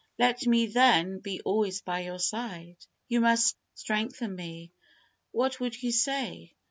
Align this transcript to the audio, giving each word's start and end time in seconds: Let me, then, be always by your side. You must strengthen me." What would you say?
Let 0.17 0.47
me, 0.47 0.65
then, 0.65 1.19
be 1.19 1.41
always 1.41 1.81
by 1.81 1.99
your 1.99 2.17
side. 2.17 2.75
You 3.07 3.21
must 3.21 3.55
strengthen 3.75 4.33
me." 4.35 4.71
What 5.31 5.59
would 5.59 5.83
you 5.83 5.91
say? 5.91 6.55